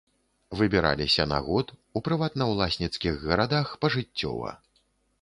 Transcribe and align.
Выбіраліся 0.61 1.23
на 1.33 1.39
год, 1.51 1.67
у 1.99 2.03
прыватнаўласніцкіх 2.09 3.23
гарадах 3.29 3.67
пажыццёва. 3.87 4.61